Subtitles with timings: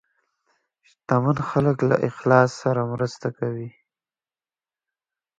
[0.89, 3.69] شتمن خلک له اخلاص سره مرسته کوي.